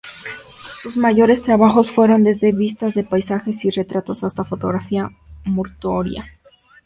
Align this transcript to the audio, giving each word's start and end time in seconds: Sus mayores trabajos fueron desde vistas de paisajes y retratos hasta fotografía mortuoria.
Sus 0.79 0.97
mayores 0.97 1.43
trabajos 1.43 1.91
fueron 1.91 2.23
desde 2.23 2.53
vistas 2.53 2.95
de 2.95 3.03
paisajes 3.03 3.63
y 3.65 3.69
retratos 3.69 4.23
hasta 4.23 4.43
fotografía 4.43 5.11
mortuoria. 5.45 6.25